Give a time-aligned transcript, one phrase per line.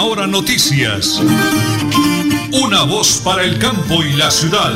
[0.00, 1.20] Última hora noticias.
[2.64, 4.72] Una voz para el campo y la ciudad.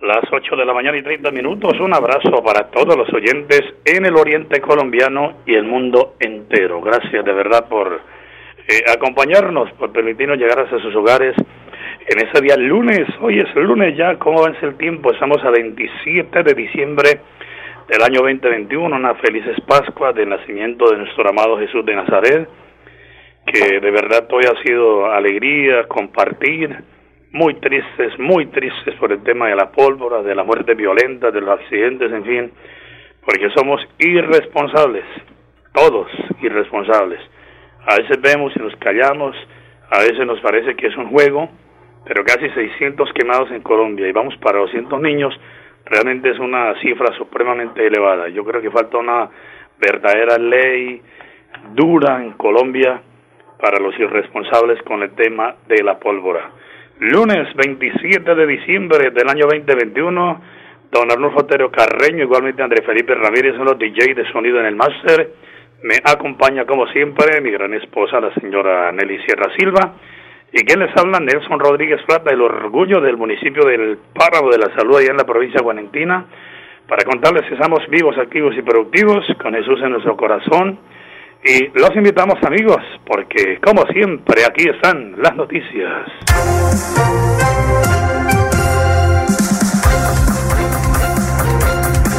[0.00, 1.78] Las 8 de la mañana y 30 minutos.
[1.80, 6.80] Un abrazo para todos los oyentes en el oriente colombiano y el mundo entero.
[6.80, 8.00] Gracias de verdad por
[8.68, 11.34] eh, acompañarnos, por permitirnos llegar hasta sus hogares
[12.08, 13.06] en ese día lunes.
[13.20, 15.12] Hoy es lunes ya, ¿cómo avanza el tiempo?
[15.12, 17.20] Estamos a 27 de diciembre
[17.90, 22.48] del año 2021, una felices Pascua del nacimiento de nuestro amado Jesús de Nazaret,
[23.44, 26.84] que de verdad hoy ha sido alegría, compartir
[27.32, 31.40] muy tristes, muy tristes por el tema de la pólvora, de la muerte violenta, de
[31.40, 32.52] los accidentes, en fin,
[33.24, 35.04] porque somos irresponsables,
[35.74, 36.06] todos
[36.42, 37.20] irresponsables.
[37.88, 39.34] A veces vemos y nos callamos,
[39.90, 41.50] a veces nos parece que es un juego,
[42.04, 45.34] pero casi 600 quemados en Colombia y vamos para 200 niños,
[45.86, 48.28] realmente es una cifra supremamente elevada.
[48.28, 49.28] Yo creo que falta una
[49.78, 51.00] verdadera ley
[51.74, 53.00] dura en Colombia
[53.60, 56.50] para los irresponsables con el tema de la pólvora.
[57.00, 60.42] Lunes 27 de diciembre del año 2021,
[60.90, 64.76] don Arnulfo Otero Carreño, igualmente André Felipe Ramírez, son los DJ de sonido en el
[64.76, 65.30] máster.
[65.82, 69.94] Me acompaña como siempre mi gran esposa, la señora Nelly Sierra Silva.
[70.52, 71.20] ¿Y quién les habla?
[71.20, 75.24] Nelson Rodríguez Plata, el orgullo del municipio del Páramo de la Salud allá en la
[75.24, 76.26] provincia Guanentina,
[76.88, 80.78] para contarles que estamos vivos, activos y productivos, con Jesús en nuestro corazón
[81.44, 86.10] y los invitamos amigos, porque como siempre aquí están las noticias.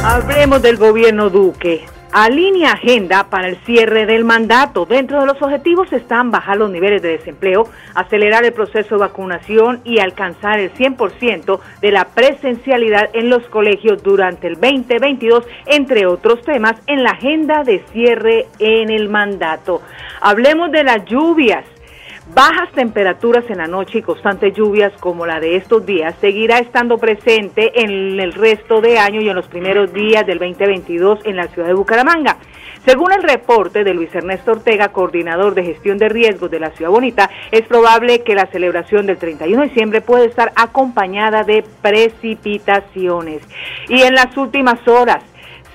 [0.04, 4.84] Hablemos del gobierno Duque alinea agenda para el cierre del mandato.
[4.84, 9.80] Dentro de los objetivos están bajar los niveles de desempleo, acelerar el proceso de vacunación
[9.84, 16.42] y alcanzar el 100% de la presencialidad en los colegios durante el 2022, entre otros
[16.42, 19.80] temas en la agenda de cierre en el mandato.
[20.20, 21.64] Hablemos de las lluvias.
[22.34, 26.96] Bajas temperaturas en la noche y constantes lluvias como la de estos días seguirá estando
[26.96, 31.48] presente en el resto de año y en los primeros días del 2022 en la
[31.48, 32.38] ciudad de Bucaramanga.
[32.86, 36.90] Según el reporte de Luis Ernesto Ortega, coordinador de gestión de riesgos de la Ciudad
[36.90, 43.42] Bonita, es probable que la celebración del 31 de diciembre pueda estar acompañada de precipitaciones.
[43.88, 45.22] Y en las últimas horas,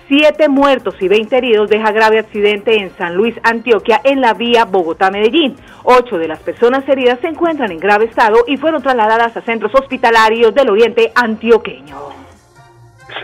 [0.08, 4.64] Siete muertos y 20 heridos deja grave accidente en San Luis, Antioquia, en la vía
[4.64, 5.58] Bogotá-Medellín.
[5.84, 9.76] Ocho de las personas heridas se encuentran en grave estado y fueron trasladadas a centros
[9.76, 11.98] hospitalarios del oriente antioqueño.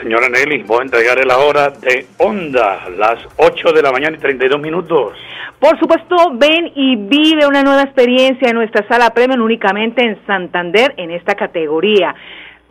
[0.01, 4.19] Señora Nelly, voy a entregarle la hora de onda, las 8 de la mañana y
[4.19, 5.13] 32 minutos.
[5.59, 10.93] Por supuesto, ven y vive una nueva experiencia en nuestra sala premium únicamente en Santander
[10.97, 12.13] en esta categoría.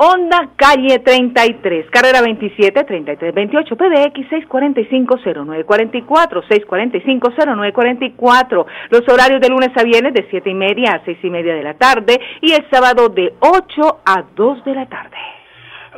[0.04, 8.66] Honda Calle 33, carrera 27, 33, 28, PDX 645-0944, 645-0944.
[8.91, 11.62] Los horarios de lunes a viernes de 7 y media a 6 y media de
[11.62, 15.16] la tarde y el sábado de 8 a 2 de la tarde.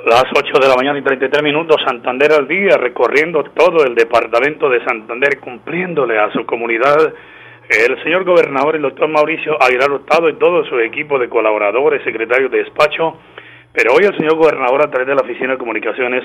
[0.05, 4.69] Las 8 de la mañana y 33 minutos, Santander al día, recorriendo todo el departamento
[4.69, 7.15] de Santander, cumpliéndole a su comunidad
[7.71, 12.51] el señor gobernador, el doctor Mauricio Aguilar Hurtado y todo su equipo de colaboradores, secretarios
[12.51, 13.17] de despacho,
[13.75, 16.23] pero hoy el señor gobernador, a través de la Oficina de Comunicaciones,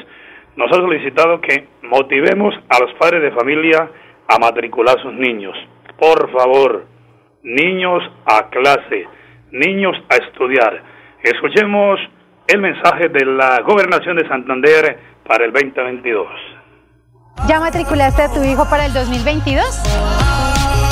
[0.55, 3.89] nos ha solicitado que motivemos a los padres de familia
[4.27, 5.55] a matricular a sus niños.
[5.97, 6.85] Por favor,
[7.41, 9.07] niños a clase,
[9.51, 10.83] niños a estudiar.
[11.23, 11.99] Escuchemos
[12.47, 16.27] el mensaje de la Gobernación de Santander para el 2022.
[17.47, 20.18] ¿Ya matriculaste a tu hijo para el 2022?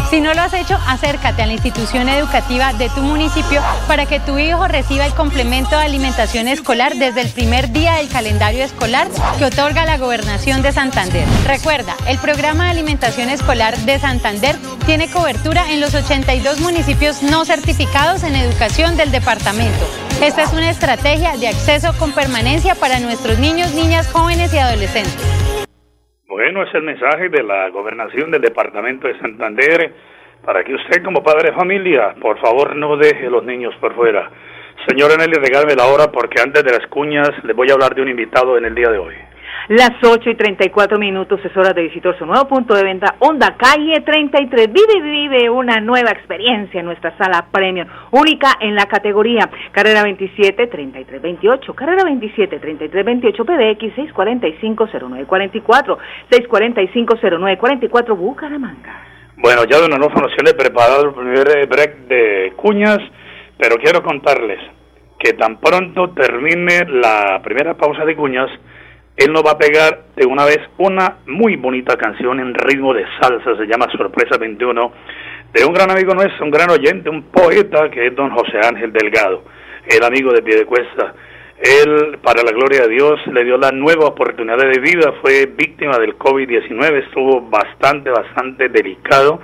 [0.09, 4.21] Si no lo has hecho, acércate a la institución educativa de tu municipio para que
[4.21, 9.09] tu hijo reciba el complemento de alimentación escolar desde el primer día del calendario escolar
[9.37, 11.27] que otorga la Gobernación de Santander.
[11.45, 17.43] Recuerda, el programa de alimentación escolar de Santander tiene cobertura en los 82 municipios no
[17.43, 19.85] certificados en educación del departamento.
[20.21, 25.56] Esta es una estrategia de acceso con permanencia para nuestros niños, niñas, jóvenes y adolescentes.
[26.47, 29.91] Bueno, es el mensaje de la gobernación del departamento de Santander
[30.45, 34.31] para que usted como padre de familia, por favor, no deje los niños por fuera.
[34.87, 38.01] Señora Nelly, regálame la hora porque antes de las cuñas le voy a hablar de
[38.01, 39.15] un invitado en el día de hoy.
[39.69, 43.57] Las 8 y 34 minutos es hora de visitar su nuevo punto de venta, Honda
[43.57, 44.71] Calle 33.
[44.71, 50.67] Vive vive una nueva experiencia en nuestra sala premium, única en la categoría Carrera 27
[50.67, 55.97] 33 28, Carrera 27 33 28, PDX 645 0944,
[56.29, 59.03] 645 0944, Bucaramanga.
[59.35, 62.99] Bueno, ya don Onofo nos tiene preparado el primer break de cuñas,
[63.57, 64.61] pero quiero contarles
[65.19, 68.49] que tan pronto termine la primera pausa de cuñas,
[69.17, 73.03] él nos va a pegar de una vez una muy bonita canción en ritmo de
[73.19, 74.91] salsa, se llama Sorpresa 21,
[75.53, 78.93] de un gran amigo nuestro, un gran oyente, un poeta que es don José Ángel
[78.93, 79.43] Delgado,
[79.89, 81.15] el amigo de Piedecuesta.
[81.57, 85.97] Él, para la gloria de Dios, le dio la nueva oportunidad de vida, fue víctima
[85.97, 89.41] del COVID-19, estuvo bastante, bastante delicado,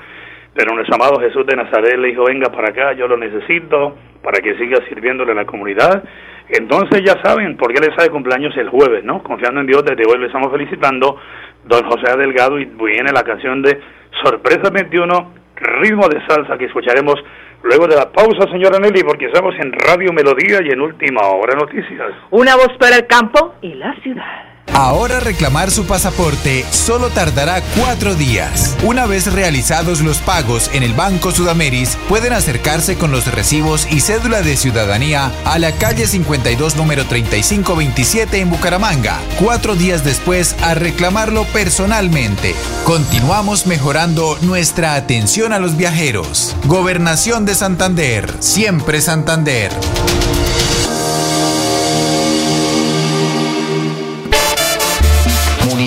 [0.53, 4.39] pero nuestro amado Jesús de Nazaret le dijo, venga para acá, yo lo necesito para
[4.39, 6.03] que siga sirviéndole a la comunidad.
[6.49, 9.23] Entonces ya saben, porque él está de cumpleaños el jueves, ¿no?
[9.23, 11.17] Confiando en Dios, desde hoy le estamos felicitando,
[11.65, 13.79] don José Delgado, y viene la canción de
[14.23, 17.15] Sorpresa 21, ritmo de salsa que escucharemos
[17.63, 21.55] luego de la pausa, señora Nelly, porque estamos en Radio Melodía y en Última Hora
[21.55, 22.11] Noticias.
[22.31, 24.52] Una voz para el campo y la ciudad.
[24.73, 28.75] Ahora reclamar su pasaporte solo tardará cuatro días.
[28.83, 33.99] Una vez realizados los pagos en el Banco Sudameris, pueden acercarse con los recibos y
[33.99, 39.19] cédula de ciudadanía a la calle 52 número 3527 en Bucaramanga.
[39.39, 42.55] Cuatro días después a reclamarlo personalmente.
[42.83, 46.55] Continuamos mejorando nuestra atención a los viajeros.
[46.65, 48.33] Gobernación de Santander.
[48.39, 49.71] Siempre Santander.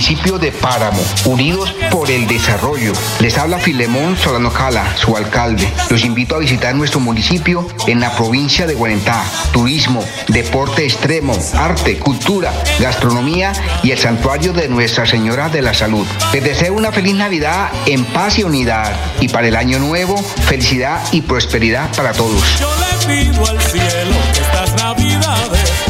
[0.07, 2.93] Municipio de Páramo, unidos por el desarrollo.
[3.19, 5.69] Les habla Filemón Solano Cala, su alcalde.
[5.91, 9.25] Los invito a visitar nuestro municipio en la provincia de Guarentá.
[9.53, 16.07] Turismo, deporte extremo, arte, cultura, gastronomía y el santuario de Nuestra Señora de la Salud.
[16.33, 21.03] Les deseo una feliz Navidad en paz y unidad y para el año nuevo, felicidad
[21.11, 22.45] y prosperidad para todos.
[22.61, 25.86] Yo al cielo estas navidades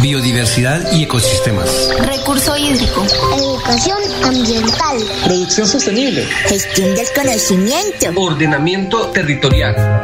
[0.00, 1.90] Biodiversidad y ecosistemas.
[1.98, 3.04] Recurso hídrico.
[3.36, 4.98] Educación ambiental.
[5.24, 6.24] Producción sostenible.
[6.46, 8.20] Gestión del conocimiento.
[8.20, 10.00] Ordenamiento territorial.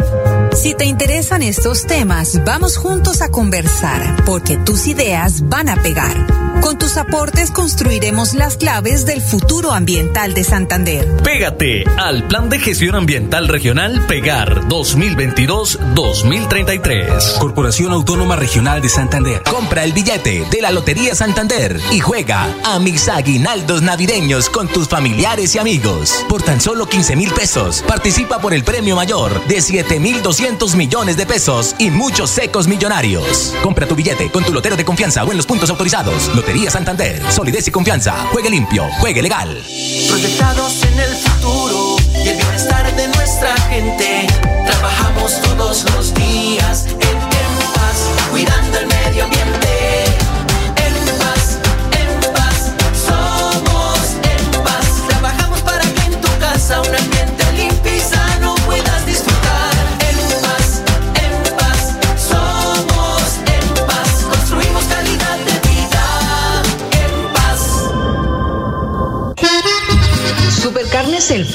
[0.55, 6.50] Si te interesan estos temas, vamos juntos a conversar, porque tus ideas van a pegar.
[6.61, 11.09] Con tus aportes construiremos las claves del futuro ambiental de Santander.
[11.23, 17.39] Pégate al Plan de Gestión Ambiental Regional Pegar 2022-2033.
[17.39, 19.43] Corporación Autónoma Regional de Santander.
[19.45, 24.89] Compra el billete de la Lotería Santander y juega a mis aguinaldos navideños con tus
[24.89, 26.25] familiares y amigos.
[26.29, 30.75] Por tan solo 15 mil pesos, participa por el premio mayor de 7 mil 200
[30.75, 33.55] millones de pesos y muchos secos millonarios.
[33.63, 36.31] Compra tu billete con tu lotero de confianza o en los puntos autorizados.
[36.51, 37.23] Lotería Santander.
[37.31, 38.27] Solidez y confianza.
[38.33, 38.89] Juegue limpio.
[38.99, 39.63] Juegue legal.
[40.09, 44.27] Proyectados en el futuro y el bienestar de nuestra gente.
[44.67, 46.20] Trabajamos todos los días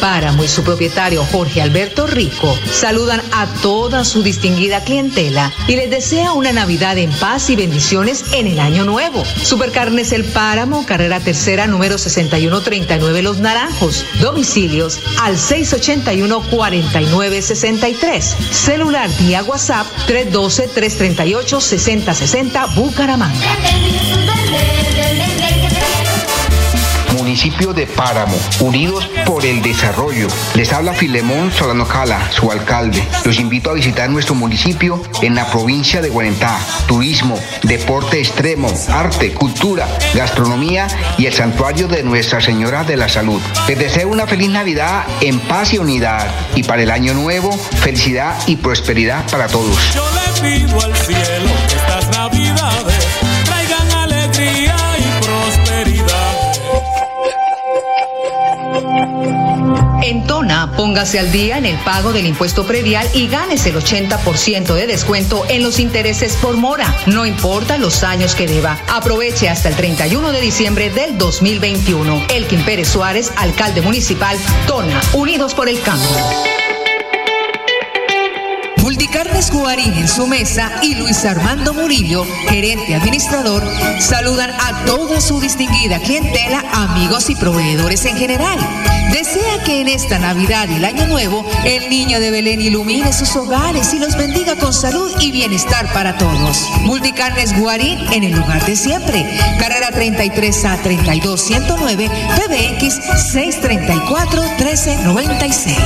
[0.06, 5.90] Páramo y su propietario Jorge Alberto Rico saludan a toda su distinguida clientela y les
[5.90, 9.24] desea una Navidad en paz y bendiciones en el año nuevo.
[9.26, 14.06] Supercarnes El Páramo, carrera tercera número 6139 Los Naranjos.
[14.22, 18.22] Domicilios al 681-4963.
[18.52, 23.40] Celular vía WhatsApp 312-338-6060 Bucaramanga.
[27.36, 30.30] Municipio de Páramo, unidos por el desarrollo.
[30.54, 33.06] Les habla Filemón Solano Cala, su alcalde.
[33.26, 36.58] Los invito a visitar nuestro municipio en la provincia de Guarentá.
[36.88, 40.88] Turismo, deporte extremo, arte, cultura, gastronomía
[41.18, 43.42] y el santuario de Nuestra Señora de la Salud.
[43.68, 48.34] Les deseo una feliz Navidad en paz y unidad y para el año nuevo, felicidad
[48.48, 49.78] y prosperidad para todos.
[60.06, 64.76] En Tona, póngase al día en el pago del impuesto predial y ganes el 80%
[64.76, 68.78] de descuento en los intereses por mora, no importa los años que deba.
[68.88, 72.28] Aproveche hasta el 31 de diciembre del 2021.
[72.30, 76.65] Elkin Pérez Suárez, alcalde municipal, Tona, Unidos por el Cambio.
[79.16, 83.64] Multicarnes Guarín en su mesa y Luis Armando Murillo, gerente administrador,
[84.02, 88.60] saludan a toda su distinguida clientela, amigos y proveedores en general.
[89.14, 93.34] Desea que en esta Navidad y el Año Nuevo el niño de Belén ilumine sus
[93.38, 96.68] hogares y los bendiga con salud y bienestar para todos.
[96.82, 99.40] Multicarnes Guarín en el lugar de siempre.
[99.58, 102.96] Carrera 33 a 32 109 PBX
[103.32, 105.78] 634 1396.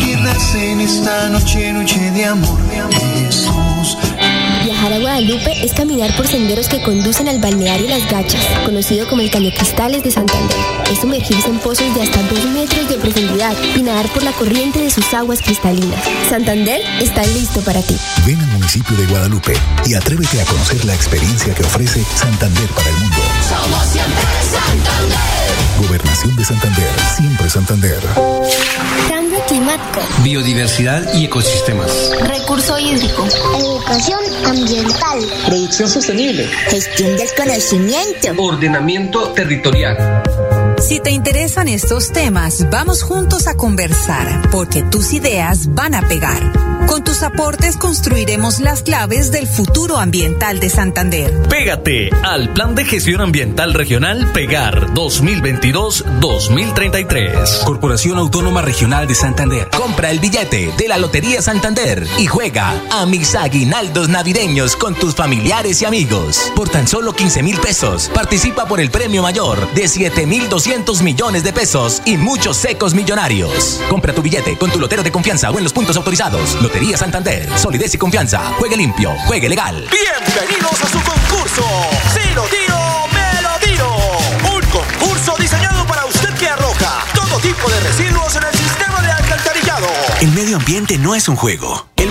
[0.00, 2.53] Que nace en esta noche, noche de amor,
[4.64, 4.92] Viajar
[5.74, 10.10] caminar por senderos que conducen al balneario Las Gachas, conocido como el Caño Cristales de
[10.10, 10.56] Santander.
[10.90, 14.80] Es sumergirse en pozos de hasta 2 metros de profundidad y nadar por la corriente
[14.80, 16.02] de sus aguas cristalinas.
[16.28, 17.96] Santander está listo para ti.
[18.26, 19.54] Ven al municipio de Guadalupe
[19.86, 23.16] y atrévete a conocer la experiencia que ofrece Santander para el mundo.
[23.48, 25.86] Somos siempre Santander.
[25.86, 28.00] Gobernación de Santander, siempre Santander.
[29.08, 29.23] Cambio
[29.54, 30.00] climático.
[30.22, 32.10] Biodiversidad y ecosistemas.
[32.20, 33.24] Recurso hídrico.
[33.56, 35.20] Educación ambiental.
[35.46, 36.46] Producción sostenible.
[36.68, 38.42] Gestión del conocimiento.
[38.42, 40.22] Ordenamiento territorial.
[40.80, 46.52] Si te interesan estos temas, vamos juntos a conversar, porque tus ideas van a pegar.
[46.86, 51.32] Con tus aportes construiremos las claves del futuro ambiental de Santander.
[51.48, 57.64] Pégate al Plan de Gestión Ambiental Regional Pegar 2022-2033.
[57.64, 59.70] Corporación Autónoma Regional de Santander.
[59.70, 65.14] Compra el billete de la Lotería Santander y juega a mis aguinaldos navideños con tus
[65.14, 66.52] familiares y amigos.
[66.54, 71.02] Por tan solo 15 mil pesos, participa por el premio mayor de 7 mil 200
[71.02, 73.82] millones de pesos y muchos secos millonarios.
[73.90, 76.54] Compra tu billete con tu lotero de confianza o en los puntos autorizados.
[76.62, 77.46] Lotería Santander.
[77.58, 78.38] Solidez y confianza.
[78.58, 79.10] Juegue limpio.
[79.26, 79.86] Juegue legal.
[79.90, 81.62] Bienvenidos a su concurso.
[82.14, 82.78] Si lo tiro,
[83.12, 83.90] me lo tiro.
[84.56, 89.12] Un concurso diseñado para usted que arroja todo tipo de residuos en el sistema de
[89.12, 89.88] alcantarillado.
[90.22, 91.88] El medio ambiente no es un juego.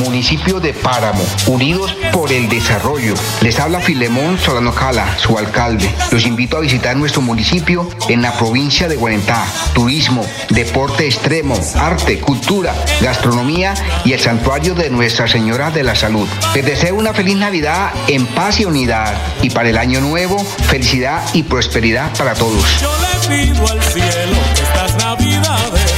[0.00, 3.14] Municipio de Páramo, unidos por el desarrollo.
[3.42, 5.88] Les habla Filemón Solano Cala, su alcalde.
[6.10, 9.44] Los invito a visitar nuestro municipio en la provincia de Guarentá.
[9.74, 16.28] Turismo, deporte extremo, arte, cultura, gastronomía y el santuario de Nuestra Señora de la Salud.
[16.54, 19.16] Les deseo una feliz Navidad en paz y unidad.
[19.42, 22.64] Y para el año nuevo, felicidad y prosperidad para todos.
[22.80, 22.90] Yo
[23.28, 25.89] pido al cielo estas navidades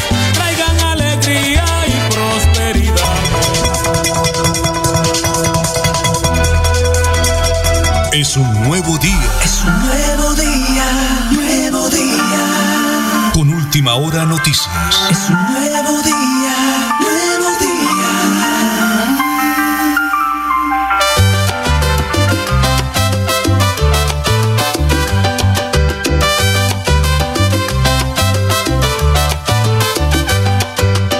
[8.12, 9.30] Es un nuevo día.
[9.42, 10.84] Es un nuevo día,
[11.30, 13.30] nuevo día.
[13.32, 14.68] Con última hora noticias.
[15.10, 18.10] Es un nuevo día, nuevo día.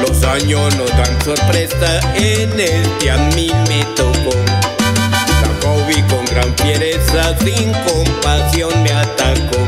[0.07, 4.52] Los años nos dan sorpresa, en este a mí me tocó.
[6.43, 9.65] Gran fiereza, sin compasión me atacó.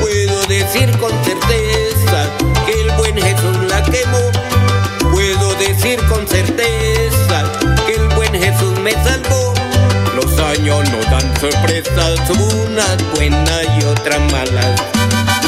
[0.00, 2.28] Puedo decir con certeza
[2.66, 5.12] que el buen Jesús la quemó.
[5.12, 7.44] Puedo decir con certeza
[7.86, 9.54] que el buen Jesús me salvó.
[10.16, 14.82] Los años nos dan sorpresas, unas buenas y otras malas.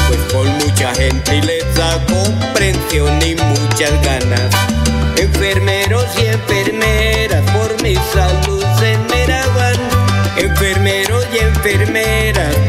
[0.07, 4.55] Pues con mucha gentileza, comprensión y muchas ganas.
[5.17, 8.72] Enfermeros y enfermeras por mi salud.
[11.65, 12.62] Enfermeros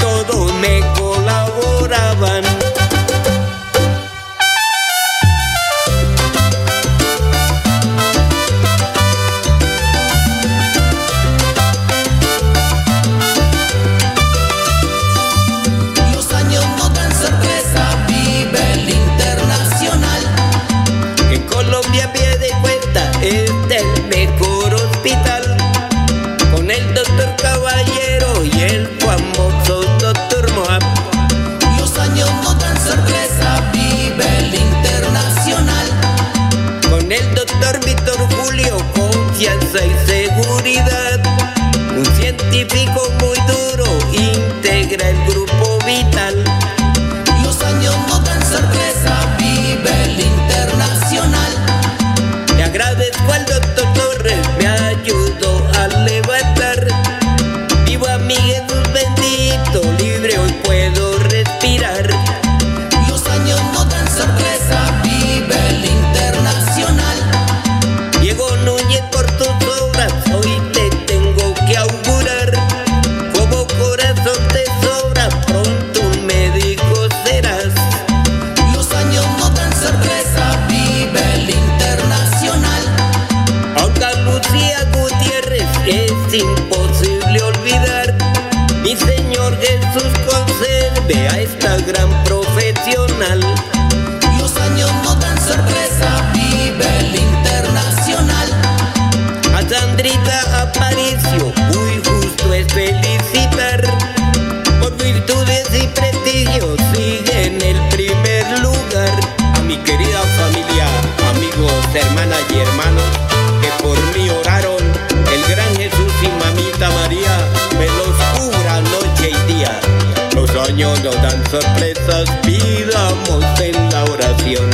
[122.24, 124.70] sorpresas, pidamos en la oración.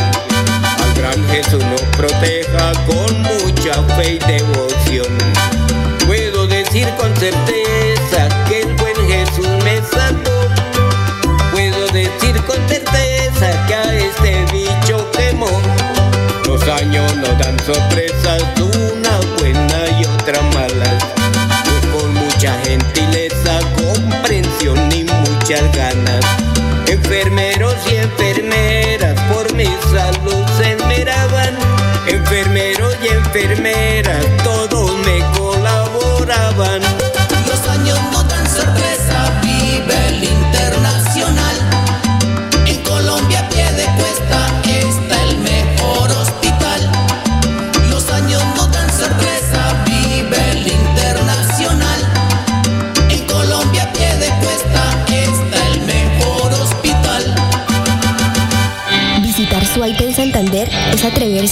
[0.83, 5.19] Al gran Jesús nos proteja con mucha fe y devoción.
[6.07, 10.49] Puedo decir con certeza que el buen Jesús me salvó.
[11.53, 15.51] Puedo decir con certeza que a este bicho quemó.
[16.47, 18.00] Los años nos dan sorpresas,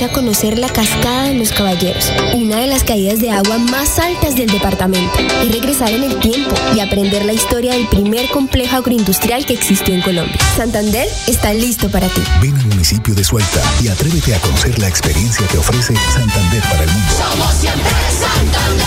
[0.04, 4.36] a conocer la cascada de los caballeros, una de las caídas de agua más altas
[4.36, 5.18] del departamento.
[5.42, 9.94] Es regresar en el tiempo y aprender la historia del primer complejo agroindustrial que existió
[9.94, 10.36] en Colombia.
[10.56, 12.22] Santander está listo para ti.
[12.40, 16.84] Ven al municipio de Suelta y atrévete a conocer la experiencia que ofrece Santander para
[16.84, 17.14] el mundo.
[17.16, 17.90] Somos siempre
[18.20, 18.86] Santander.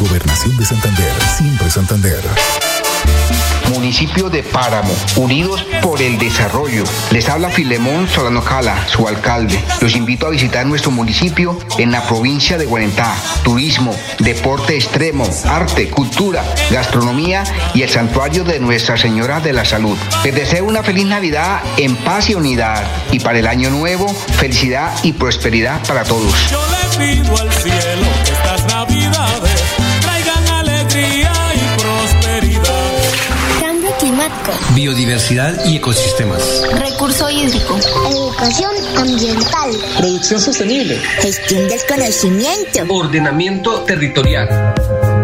[0.00, 2.81] Gobernación de Santander, siempre Santander.
[3.72, 6.84] Municipio de Páramo, unidos por el desarrollo.
[7.10, 9.58] Les habla Filemón Solano Cala, su alcalde.
[9.80, 13.14] Los invito a visitar nuestro municipio en la provincia de Guarentá.
[13.42, 19.96] Turismo, deporte extremo, arte, cultura, gastronomía y el santuario de Nuestra Señora de la Salud.
[20.22, 22.84] Les deseo una feliz Navidad en paz y unidad.
[23.10, 26.50] Y para el año nuevo, felicidad y prosperidad para todos.
[26.50, 28.06] Yo al cielo
[34.74, 36.62] Biodiversidad y ecosistemas.
[36.74, 37.78] Recurso hídrico.
[38.10, 39.70] Educación ambiental.
[39.98, 40.96] Producción sostenible.
[41.20, 42.94] Gestión del conocimiento.
[42.94, 44.74] Ordenamiento territorial.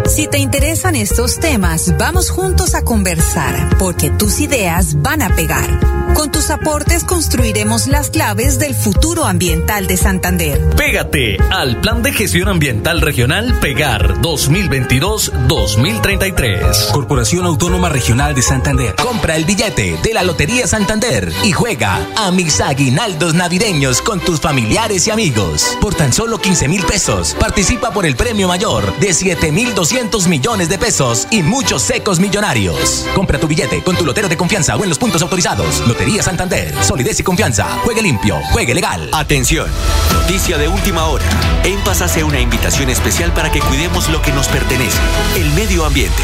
[0.07, 5.98] Si te interesan estos temas, vamos juntos a conversar, porque tus ideas van a pegar.
[6.15, 10.61] Con tus aportes construiremos las claves del futuro ambiental de Santander.
[10.77, 16.91] Pégate al Plan de Gestión Ambiental Regional Pegar 2022-2033.
[16.93, 18.97] Corporación Autónoma Regional de Santander.
[18.97, 24.41] Compra el billete de la Lotería Santander y juega a mis aguinaldos navideños con tus
[24.41, 25.77] familiares y amigos.
[25.81, 30.27] Por tan solo 15 mil pesos, participa por el premio mayor de 7 mil 200
[30.27, 33.07] millones de pesos y muchos secos millonarios.
[33.15, 35.87] Compra tu billete con tu lotero de confianza o en los puntos autorizados.
[35.99, 36.73] Lotería Santander.
[36.81, 37.65] Solidez y confianza.
[37.83, 38.41] Juegue limpio.
[38.53, 39.11] Juegue legal.
[39.13, 39.69] Atención,
[40.13, 41.25] noticia de última hora.
[41.65, 44.97] En Paz hace una invitación especial para que cuidemos lo que nos pertenece,
[45.37, 46.23] el medio ambiente.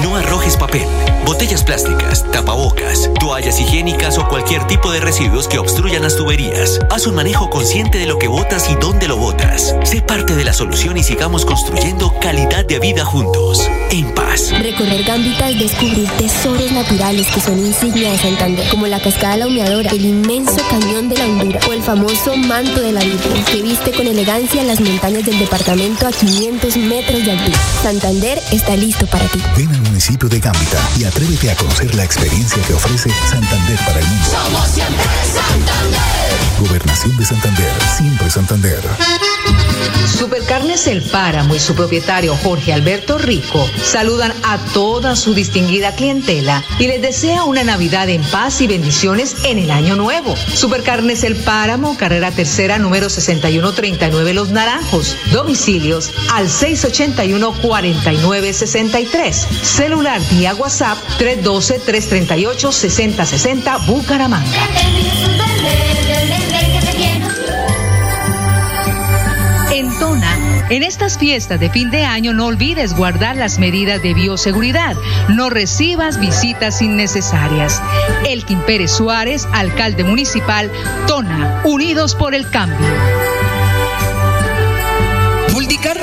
[0.00, 0.86] No arrojes papel,
[1.26, 6.80] botellas plásticas, tapabocas, toallas higiénicas o cualquier tipo de residuos que obstruyan las tuberías.
[6.90, 9.76] Haz un manejo consciente de lo que botas y dónde lo botas.
[9.84, 13.68] Sé parte de la solución y sigamos construyendo calidad de vida juntos.
[13.90, 14.50] En paz.
[14.50, 19.46] Recorrer Gambita es descubrir tesoros naturales que son insignia de Santander, como la cascada La
[19.48, 23.62] Humeadora, el inmenso cañón de la Hondura o el famoso manto de la Virgen, que
[23.62, 27.58] viste con elegancia las montañas del departamento a 500 metros de altura.
[27.82, 29.40] Santander está listo para ti.
[29.56, 33.98] Ven al municipio de Gambita y atrévete a conocer la experiencia que ofrece Santander para
[33.98, 34.24] el mundo.
[34.30, 36.68] Somos siempre Santander.
[36.68, 38.80] Gobernación de Santander, siempre Santander.
[40.06, 46.64] Supercarnes El Páramo y su propietario Jorge Alberto Rico saludan a toda su distinguida clientela
[46.78, 50.34] y les desea una Navidad en paz y bendiciones en el año nuevo.
[50.36, 55.16] Supercarnes El Páramo, carrera tercera número 6139 Los Naranjos.
[55.32, 59.32] Domicilios al 681-4963.
[59.32, 64.68] Celular vía WhatsApp 312-338-6060 Bucaramanga.
[70.02, 74.14] En Tona, en estas fiestas de fin de año no olvides guardar las medidas de
[74.14, 74.96] bioseguridad.
[75.28, 77.80] No recibas visitas innecesarias.
[78.26, 80.72] Elkin Pérez Suárez, alcalde municipal,
[81.06, 82.84] Tona, Unidos por el Cambio.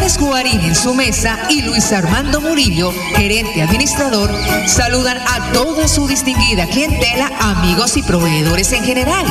[0.09, 4.33] Multicarnes Guarín en su mesa y Luis Armando Murillo, gerente administrador,
[4.65, 9.25] saludan a toda su distinguida clientela, amigos y proveedores en general.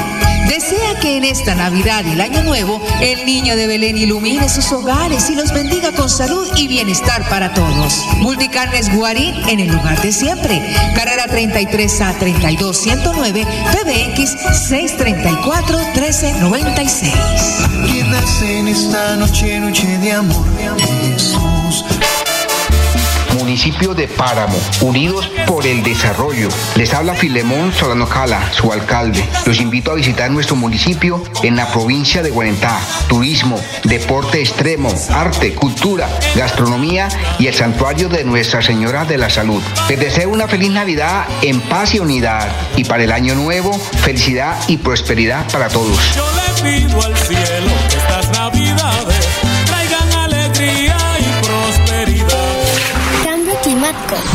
[0.48, 4.70] Desea que en esta Navidad y el Año Nuevo el niño de Belén ilumine sus
[4.72, 8.04] hogares y los bendiga con salud y bienestar para todos.
[8.18, 10.62] Multicarnes Guarín en el lugar de siempre.
[10.94, 14.30] Carrera 33 a 32 109 PBX
[14.68, 17.14] 634 1396.
[18.42, 20.46] en esta noche, noche de amor.
[23.48, 26.48] Municipio de Páramo, unidos por el desarrollo.
[26.76, 29.24] Les habla Filemón Solano Cala, su alcalde.
[29.46, 32.78] Los invito a visitar nuestro municipio en la provincia de Guarentá.
[33.08, 39.62] Turismo, deporte extremo, arte, cultura, gastronomía y el santuario de Nuestra Señora de la Salud.
[39.88, 42.54] Les deseo una feliz Navidad en paz y unidad.
[42.76, 45.98] Y para el año nuevo, felicidad y prosperidad para todos.
[46.14, 47.72] Yo le pido al cielo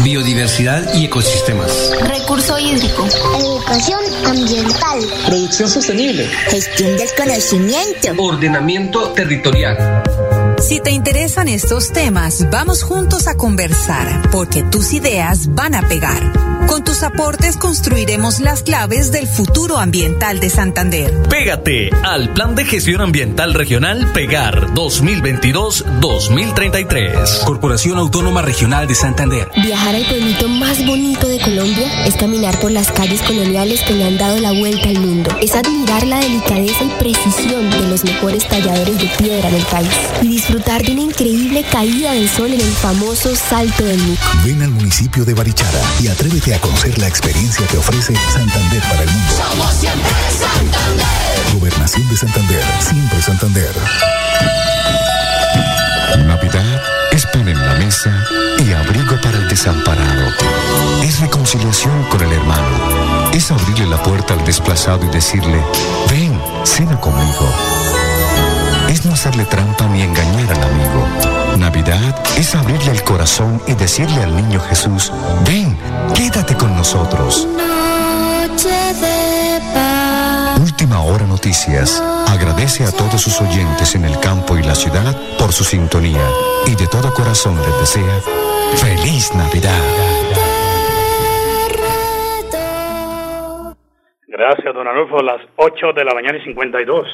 [0.04, 1.94] Biodiversidad y ecosistemas.
[2.02, 3.08] Recurso hídrico.
[3.40, 5.00] Educación ambiental.
[5.26, 6.28] Producción sostenible.
[6.50, 8.10] Gestión del conocimiento.
[8.18, 10.04] Ordenamiento territorial.
[10.74, 16.34] Si te interesan estos temas, vamos juntos a conversar, porque tus ideas van a pegar.
[16.66, 21.14] Con tus aportes construiremos las claves del futuro ambiental de Santander.
[21.30, 27.44] Pégate al Plan de Gestión Ambiental Regional Pegar 2022-2033.
[27.44, 29.52] Corporación Autónoma Regional de Santander.
[29.56, 34.06] Viajar al pueblito más bonito de Colombia es caminar por las calles coloniales que le
[34.06, 35.30] han dado la vuelta al mundo.
[35.40, 39.92] Es admirar la delicadeza y precisión de los mejores talladores de piedra del país.
[40.24, 44.24] Y disfrutar de una increíble caída del sol en el famoso Salto del Mico.
[44.46, 49.04] Ven al municipio de Barichara y atrévete a conocer la experiencia que ofrece Santander para
[49.04, 49.34] el mundo.
[49.52, 51.60] Somos siempre Santander.
[51.60, 53.72] Gobernación de Santander, siempre Santander.
[56.26, 58.24] Navidad es pan en la mesa
[58.66, 60.30] y abrigo para el desamparado.
[61.04, 63.32] Es reconciliación con el hermano.
[63.34, 65.62] Es abrirle la puerta al desplazado y decirle,
[66.10, 67.50] ven, cena conmigo.
[68.90, 71.58] Es no hacerle trampa ni engañar al amigo.
[71.58, 75.12] Navidad es abrirle el corazón y decirle al niño Jesús,
[75.46, 75.78] ven,
[76.16, 77.48] quédate con nosotros.
[77.48, 80.60] Noche de paz.
[80.60, 82.02] Última hora noticias.
[82.28, 86.28] Agradece a todos sus oyentes en el campo y la ciudad por su sintonía
[86.66, 88.22] y de todo corazón les desea
[88.76, 89.82] feliz Navidad.
[94.28, 95.22] Gracias, don Arnulfo.
[95.22, 97.08] Las 8 de la mañana y 52.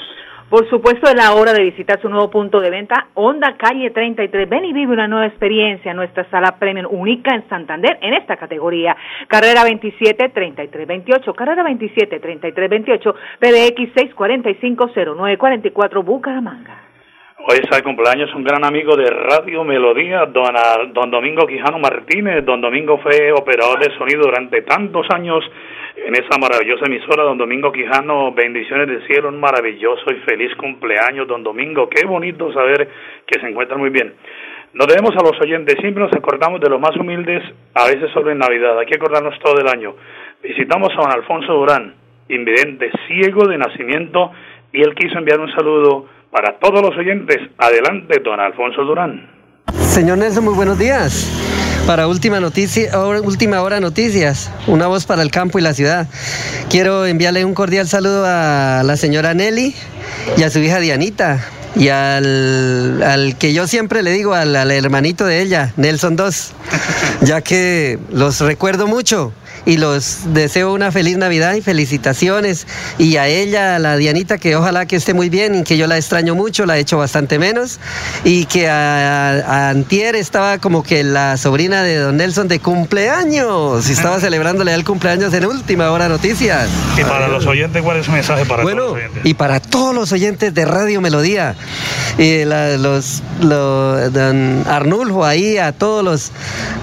[0.50, 4.50] Por supuesto, es la hora de visitar su nuevo punto de venta, Honda Calle 33.
[4.50, 8.36] Ven y vive una nueva experiencia en nuestra sala premium única en Santander en esta
[8.36, 8.98] categoría.
[9.28, 16.90] Carrera 27 33 28, carrera 27 33 28, PBX 645 0944 Bucaramanga.
[17.48, 20.54] Hoy está de cumpleaños un gran amigo de Radio Melodía, don,
[20.94, 22.44] don Domingo Quijano Martínez.
[22.44, 25.44] Don Domingo fue operador de sonido durante tantos años
[26.06, 27.24] en esa maravillosa emisora.
[27.24, 31.90] Don Domingo Quijano, bendiciones del cielo, un maravilloso y feliz cumpleaños, don Domingo.
[31.90, 32.90] Qué bonito saber
[33.26, 34.14] que se encuentran muy bien.
[34.74, 38.30] Nos debemos a los oyentes, siempre nos acordamos de los más humildes, a veces solo
[38.30, 39.96] en Navidad, hay que acordarnos todo el año.
[40.44, 41.96] Visitamos a don Alfonso Durán,
[42.30, 44.32] invidente, ciego de nacimiento,
[44.72, 47.38] y él quiso enviar un saludo para todos los oyentes.
[47.58, 49.28] Adelante, don Alfonso Durán.
[49.74, 51.59] Señor Nelson, muy buenos días.
[51.90, 56.06] Para última noticia, última hora noticias, una voz para el campo y la ciudad.
[56.70, 59.74] Quiero enviarle un cordial saludo a la señora Nelly
[60.38, 61.44] y a su hija Dianita
[61.76, 66.52] y al, al que yo siempre le digo, al, al hermanito de ella, Nelson 2,
[67.22, 69.34] ya que los recuerdo mucho
[69.70, 72.66] y los deseo una feliz Navidad y felicitaciones.
[72.98, 75.86] Y a ella, a la Dianita, que ojalá que esté muy bien y que yo
[75.88, 77.80] la extraño mucho, la he hecho bastante menos.
[78.24, 79.32] Y que a,
[79.68, 83.88] a Antier estaba como que la sobrina de Don Nelson de cumpleaños.
[83.90, 86.68] Y estaba celebrándole el cumpleaños en última hora noticias.
[86.98, 89.26] Y para los oyentes, ¿cuál es su mensaje para Bueno, todos los oyentes?
[89.26, 91.56] y para todos los oyentes de Radio Melodía,
[92.18, 96.32] y la- los, los- don Arnulfo ahí, a todos los,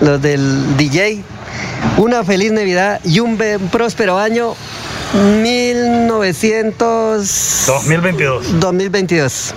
[0.00, 1.22] los del DJ,
[1.98, 3.36] una feliz Navidad y un
[3.70, 4.54] próspero año
[5.42, 7.64] 1900...
[7.66, 8.60] 2022.
[8.60, 9.54] 2022.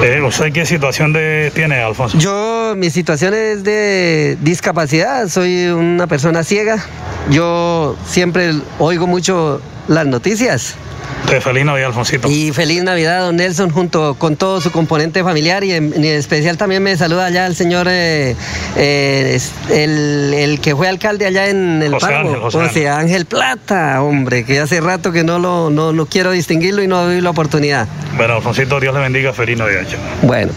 [0.00, 2.18] Eh, ¿Usted qué situación de, tiene, Alfonso?
[2.18, 6.84] Yo, mi situación es de discapacidad, soy una persona ciega.
[7.30, 10.76] Yo siempre oigo mucho las noticias.
[11.28, 12.28] De feliz Navidad, Alfonsito.
[12.28, 16.58] Y feliz Navidad, don Nelson, junto con todo su componente familiar y en, en especial
[16.58, 18.36] también me saluda allá el señor, eh,
[18.76, 19.38] eh,
[19.70, 24.44] el, el que fue alcalde allá en el José Ángel, José José Ángel Plata, hombre,
[24.44, 27.88] que hace rato que no lo no, no quiero distinguirlo y no doy la oportunidad.
[28.16, 29.32] Bueno, Alfonsito, Dios le bendiga.
[29.32, 29.84] Feliz Navidad.
[30.22, 30.52] Bueno.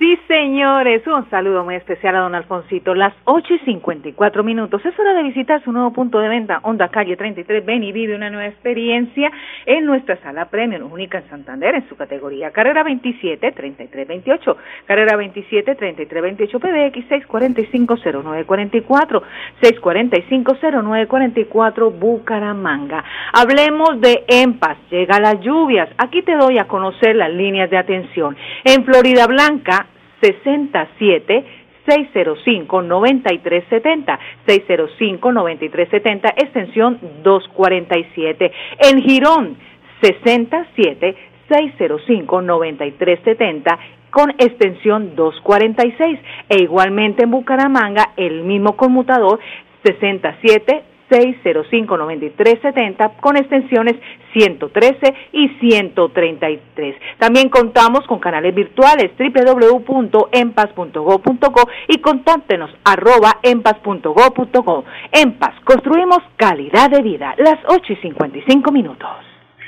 [0.00, 2.94] Sí, señores, un saludo muy especial a don Alfonsito.
[2.94, 4.82] Las 8 y 54 minutos.
[4.86, 7.66] Es hora de visitar su nuevo punto de venta, Honda Calle 33.
[7.66, 9.30] Ven y vive una nueva experiencia
[9.66, 12.50] en nuestra sala premium, única en Santander, en su categoría.
[12.50, 14.56] Carrera 27, 33, 28.
[14.86, 19.22] Carrera 27, 33, 28 PBX 645 0944.
[19.60, 23.04] 645 0944 Bucaramanga.
[23.34, 24.78] Hablemos de EMPAS.
[24.90, 25.90] Llega las lluvias.
[25.98, 28.34] Aquí te doy a conocer las líneas de atención.
[28.64, 29.88] En Florida Blanca,
[30.20, 31.44] 67
[31.86, 38.52] 605 9370 605 9370 extensión 247
[38.90, 39.56] en Girón
[40.02, 41.16] 67
[41.48, 43.78] 605 9370
[44.10, 49.38] con extensión 246 e igualmente en Bucaramanga el mismo conmutador
[49.84, 53.96] 67 605-9370 con extensiones
[54.32, 56.96] 113 y 133.
[57.18, 64.84] También contamos con canales virtuales www.empas.go.co y contáctenos arroba empas.go.co.
[65.12, 67.34] Empas, construimos calidad de vida.
[67.38, 69.08] Las 8 y 55 minutos.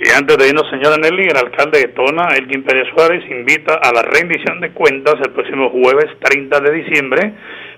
[0.05, 3.93] Y antes de irnos, señora Nelly, el alcalde de Tona, Elgin Pérez Suárez, invita a
[3.93, 7.35] la rendición de cuentas el próximo jueves 30 de diciembre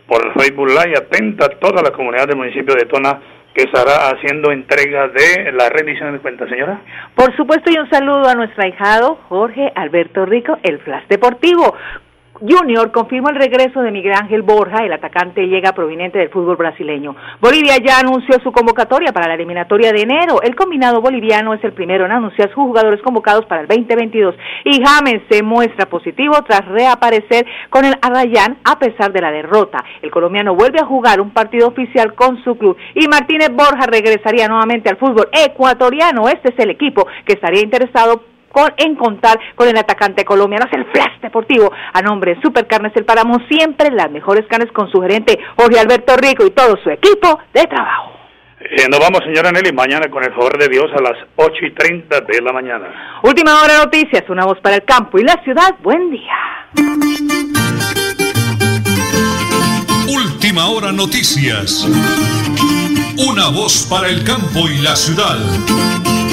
[0.07, 0.97] por el Facebook Live.
[0.97, 3.21] Atenta a toda la comunidad del municipio de Tona
[3.55, 6.81] que estará haciendo entrega de la rendición de cuentas, señora.
[7.15, 11.75] Por supuesto, y un saludo a nuestro ahijado Jorge Alberto Rico, el Flash Deportivo.
[12.47, 17.17] Junior confirma el regreso de Miguel Ángel Borja, el atacante llega proveniente del fútbol brasileño.
[17.41, 20.43] Bolivia ya anunció su convocatoria para la eliminatoria de enero.
[20.43, 24.83] El combinado boliviano es el primero en anunciar sus jugadores convocados para el 2022 y
[24.85, 29.83] James se muestra positivo tras reaparecer con el Arrayán a pesar de la derrota.
[30.03, 34.49] El colombiano vuelve a jugar un partido oficial con su club y Martínez Borja regresaría
[34.49, 36.29] nuevamente al fútbol ecuatoriano.
[36.29, 40.67] Este es el equipo que estaría interesado con, en contar con el atacante colombiano.
[40.67, 43.41] Es el Flash Deportivo a nombre de Supercarnes El Páramo.
[43.49, 47.65] Siempre las mejores carnes con su gerente Jorge Alberto Rico y todo su equipo de
[47.65, 48.13] trabajo.
[48.61, 51.75] Eh, nos vamos, señora Nelly, mañana con el favor de Dios a las 8 y
[51.75, 53.21] 30 de la mañana.
[53.23, 55.75] Última hora noticias, una voz para el campo y la ciudad.
[55.83, 56.33] Buen día.
[60.09, 61.85] Última hora noticias.
[63.29, 66.24] Una voz para el campo y la ciudad.